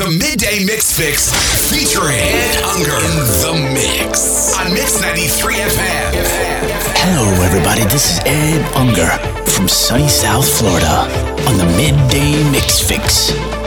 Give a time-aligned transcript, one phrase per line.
[0.00, 1.28] The Midday Mix Fix
[1.68, 6.12] featuring Ed Unger in the mix on Mix 93 FM.
[6.96, 7.82] Hello, everybody.
[7.82, 9.10] This is Ed Unger
[9.50, 11.02] from sunny South Florida
[11.46, 13.59] on the Midday Mix Fix.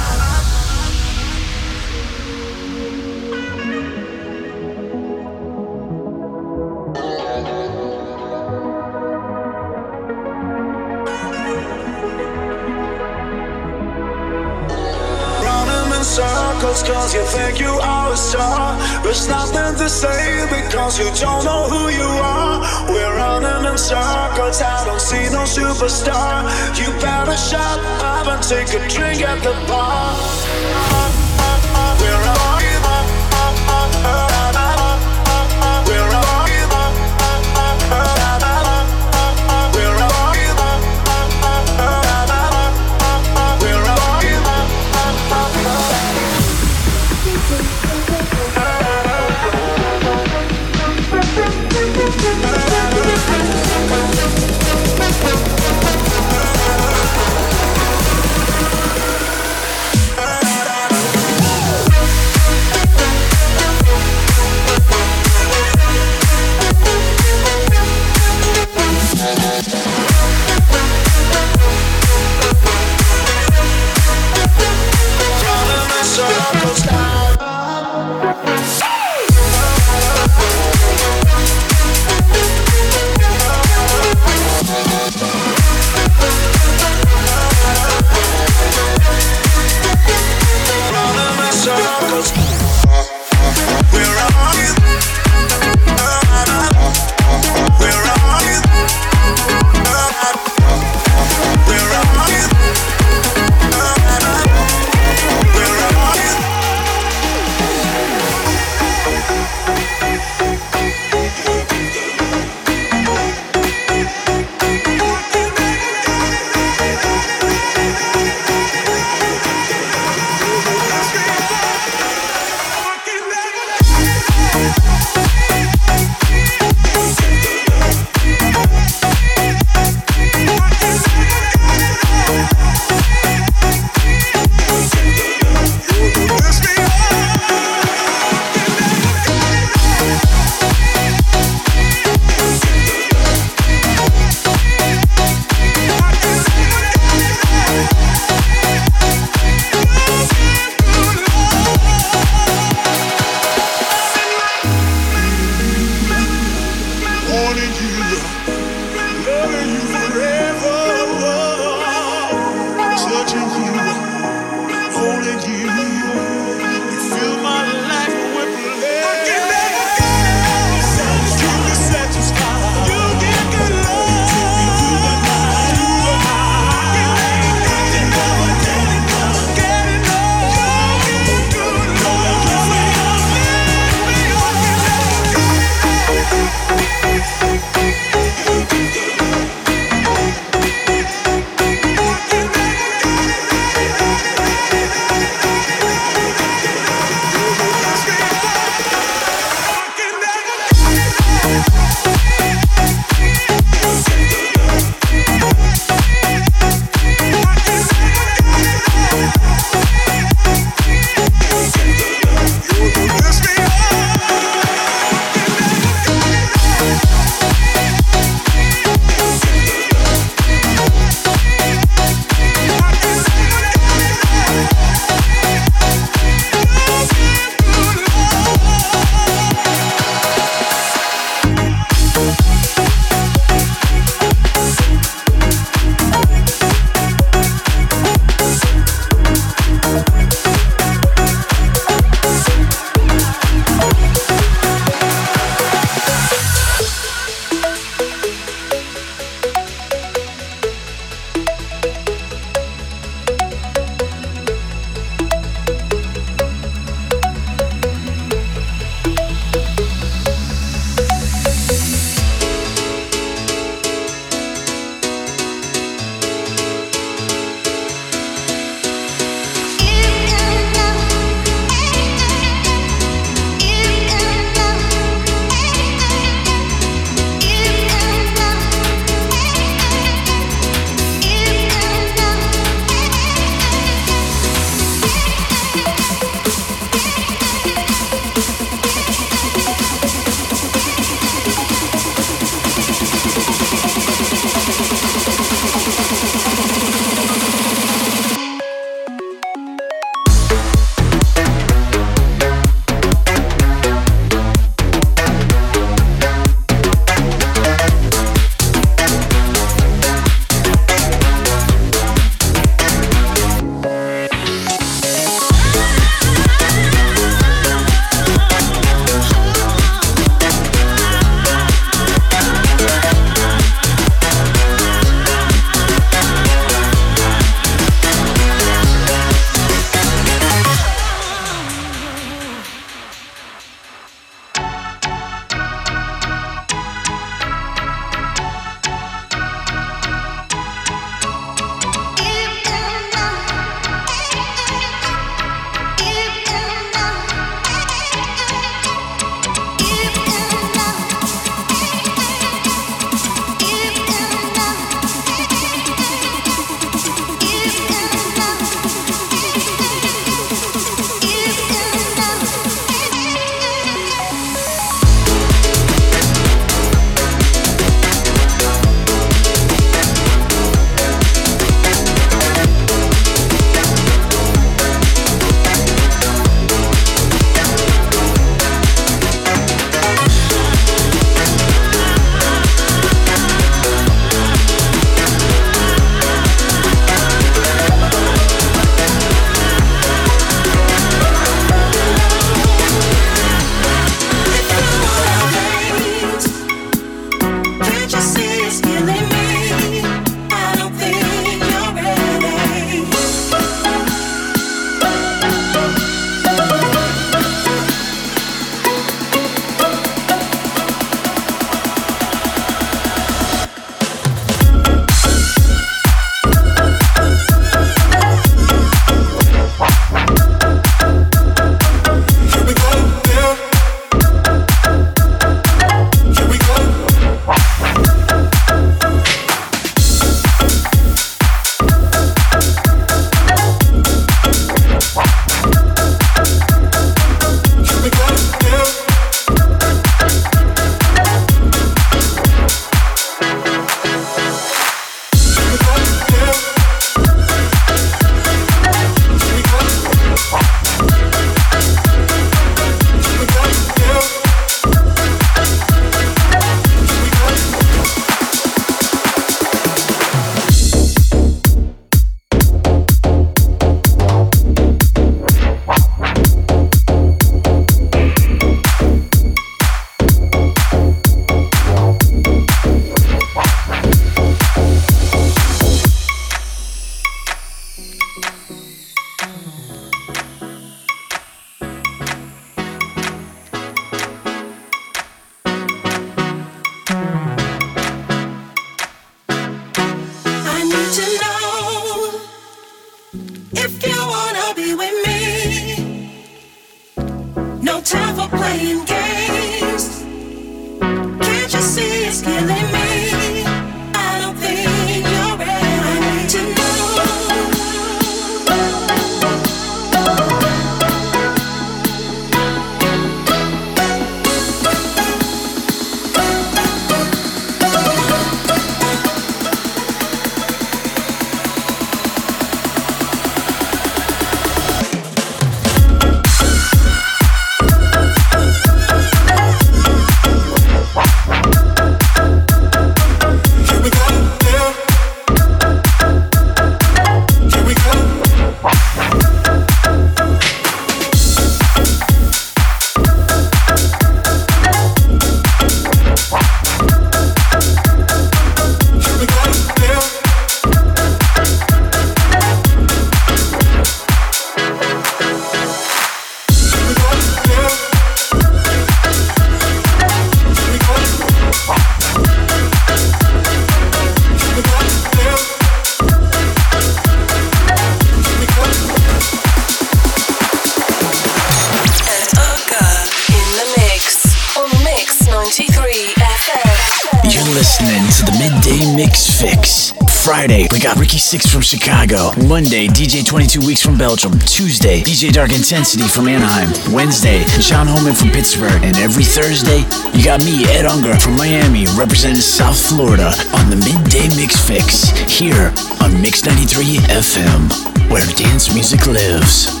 [581.51, 582.53] 6 from Chicago.
[582.65, 584.57] Monday, DJ 22 Weeks from Belgium.
[584.59, 586.87] Tuesday, DJ Dark Intensity from Anaheim.
[587.13, 589.03] Wednesday, Sean Holman from Pittsburgh.
[589.03, 593.97] And every Thursday, you got me, Ed Unger from Miami, representing South Florida on the
[593.97, 595.91] Midday Mix Fix here
[596.23, 600.00] on Mix 93 FM, where dance music lives.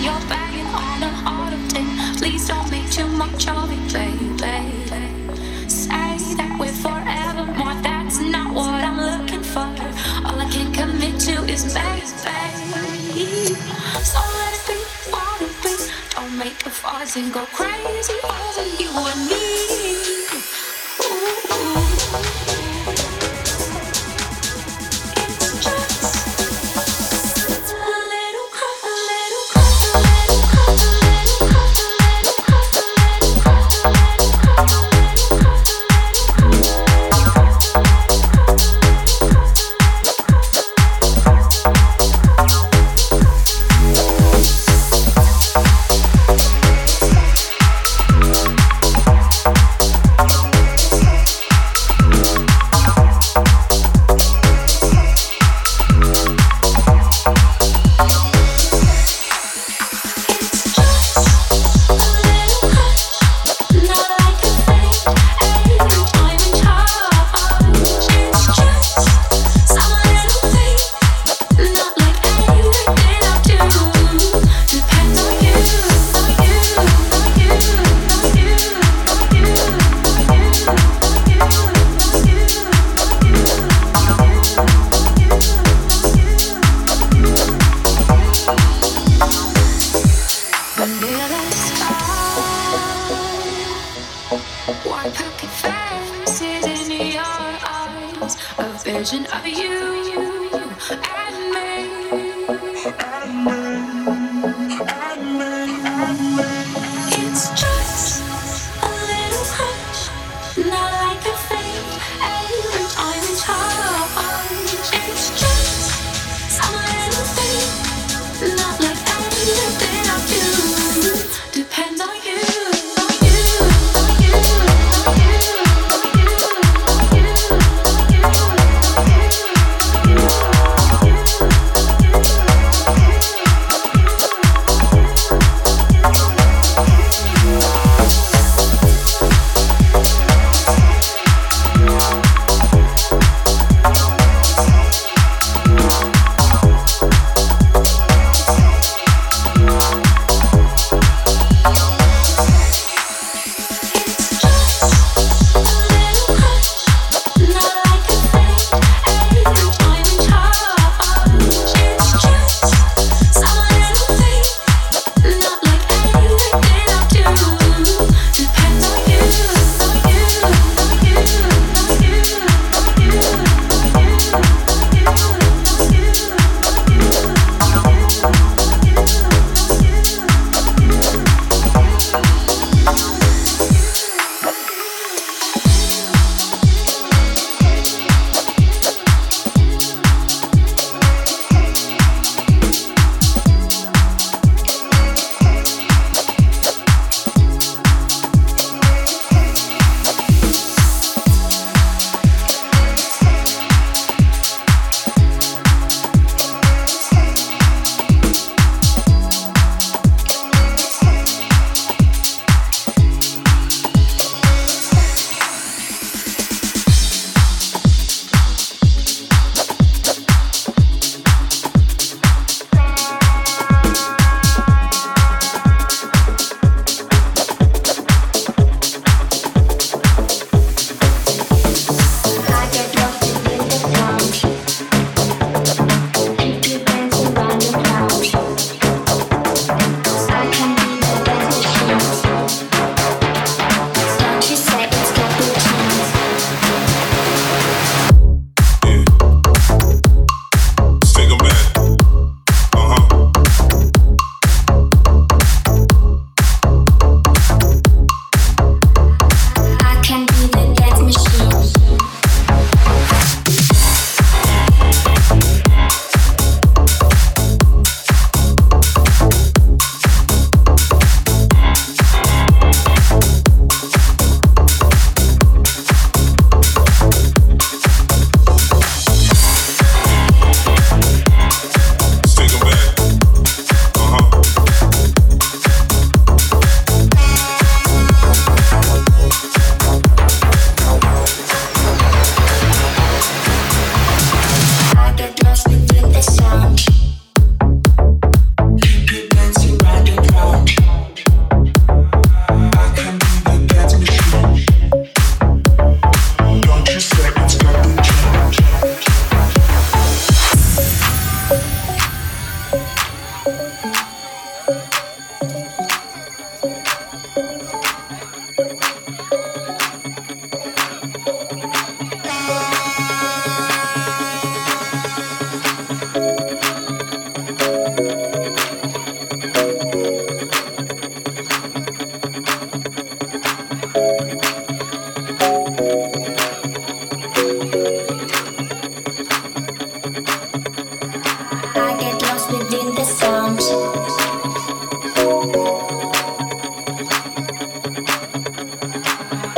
[0.00, 1.84] you're banging on an autumn day.
[2.16, 5.68] Please don't make too much of it, baby.
[5.68, 7.82] Say that we're forever, forevermore.
[7.82, 9.68] That's not what I'm looking for.
[10.26, 13.54] All I can commit to is baby.
[14.10, 14.78] So let it be,
[15.12, 15.74] what it be.
[16.14, 19.39] Don't make the fuss and go crazy over you and me.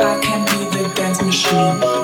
[0.03, 2.02] Love is blind, the dance lose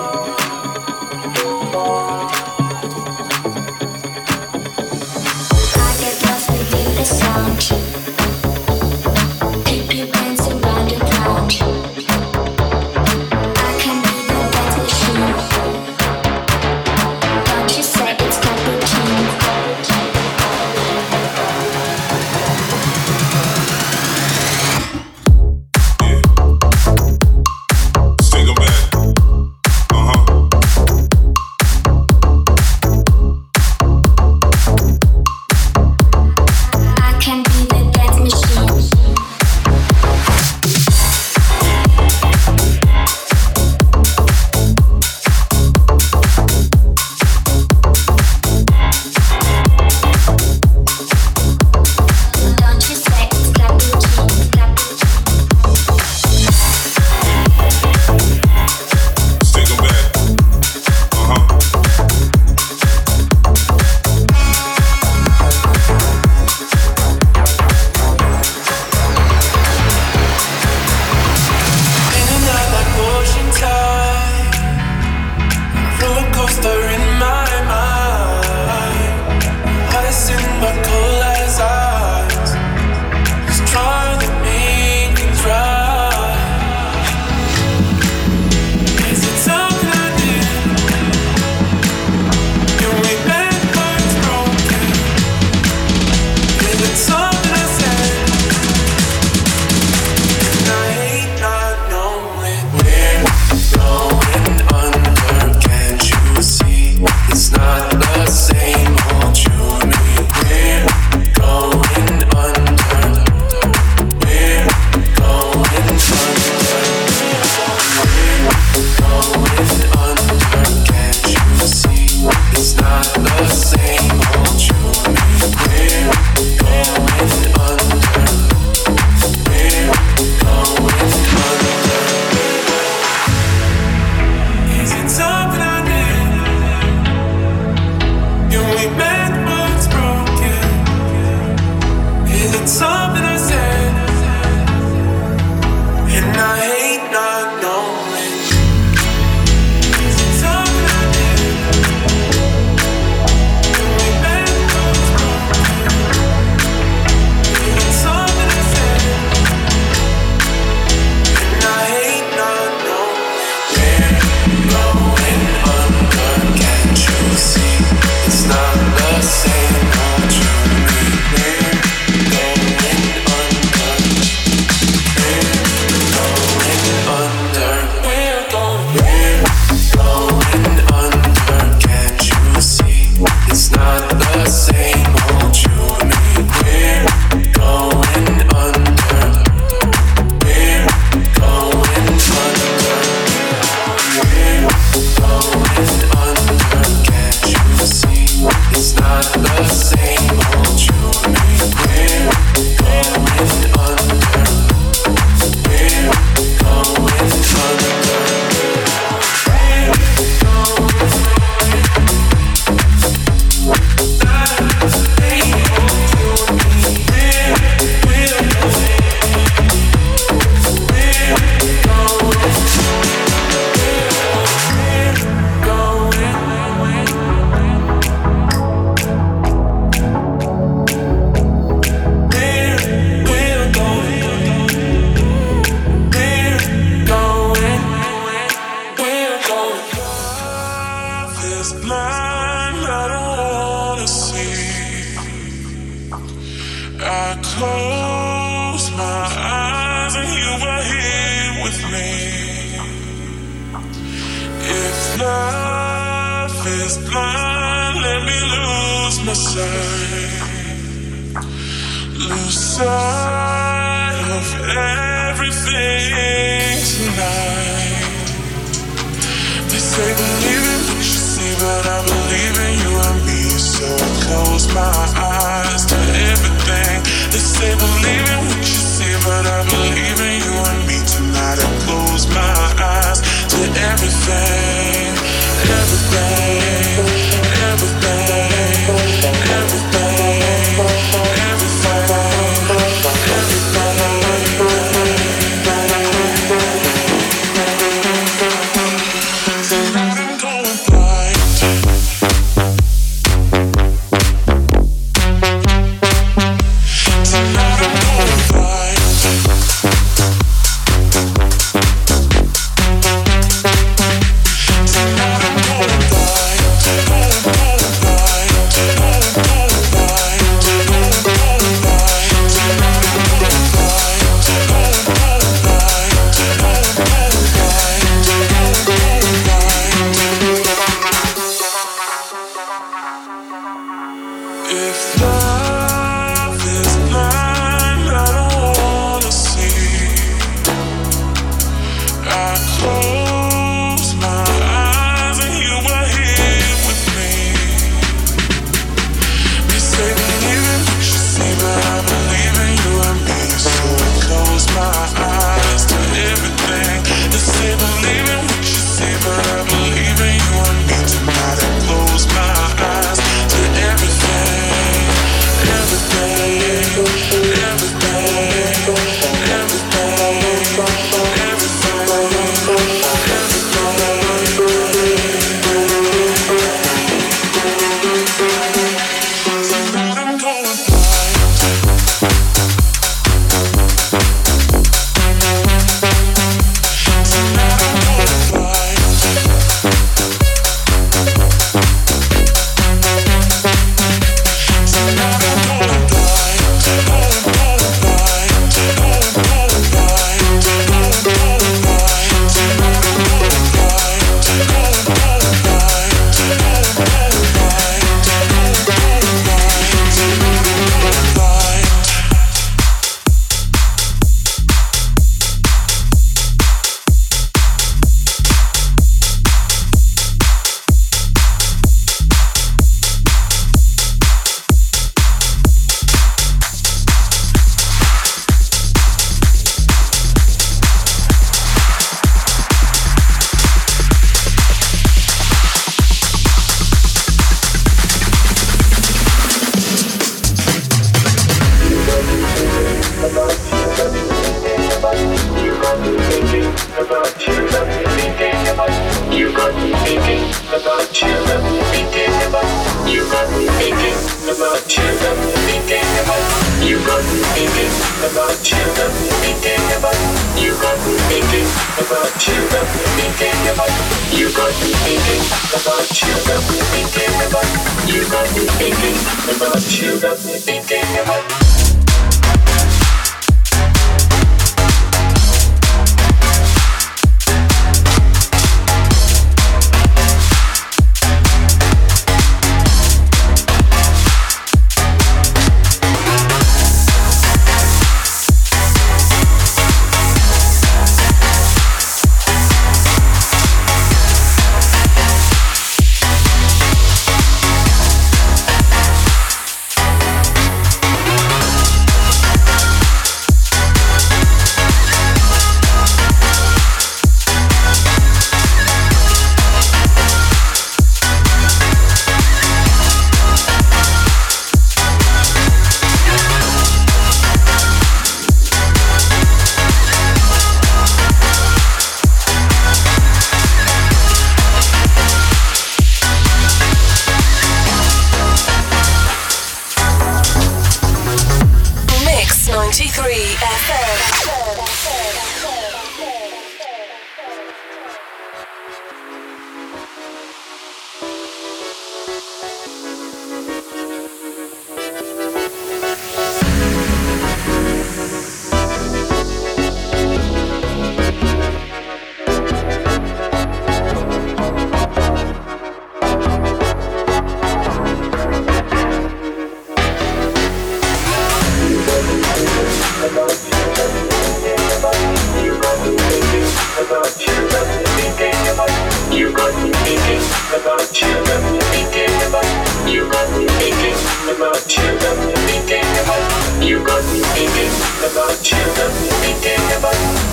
[464.34, 465.42] you got me thinking
[465.74, 466.34] about you.
[466.48, 467.70] got me thinking about
[468.08, 469.18] you got me thinking
[469.56, 471.79] about you got me thinking about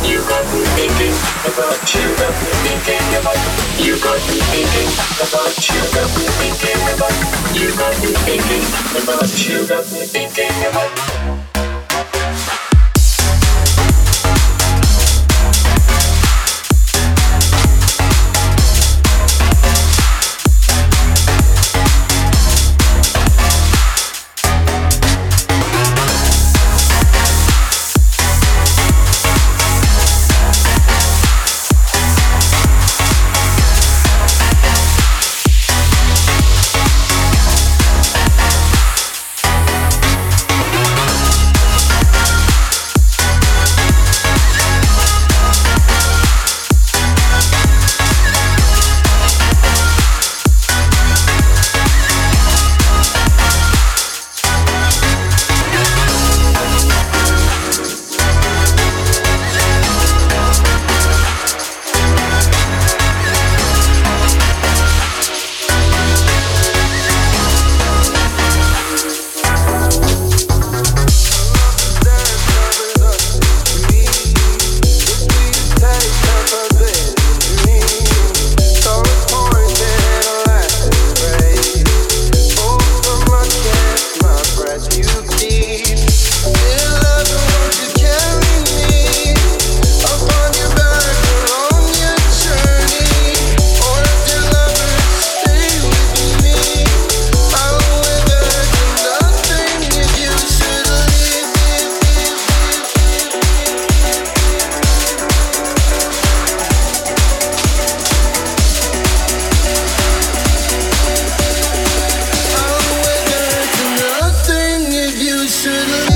[0.07, 1.17] You got me thinking
[1.51, 2.07] about you.
[2.15, 3.41] got me thinking about
[3.79, 7.15] you got me thinking about you got me thinking about
[7.55, 8.65] you got me thinking
[9.03, 11.46] about you got me thinking about
[115.49, 116.16] should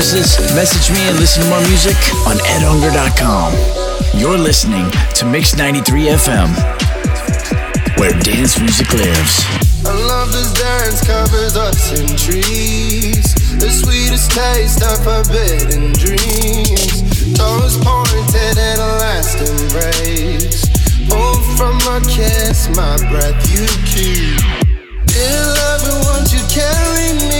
[0.00, 1.94] Message me and listen to more music
[2.26, 3.52] on edunger.com.
[4.18, 6.48] You're listening to Mix 93 FM,
[7.98, 9.44] where dance music lives.
[9.84, 13.34] I love this dance covers us in trees.
[13.60, 17.36] The sweetest taste of forbidden dreams.
[17.36, 20.64] Toes pointed in a last embrace.
[21.12, 24.40] Oh, from a kiss, my breath you keep.
[25.04, 27.39] Dear lover, won't you carry me